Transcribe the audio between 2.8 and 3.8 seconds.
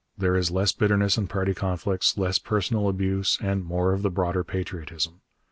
abuse, and